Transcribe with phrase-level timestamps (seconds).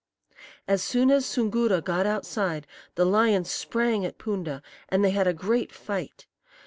[0.67, 2.65] "As soon as Soongoora got outside,
[2.95, 6.25] the lion sprang at Poonda, and they had a great fight.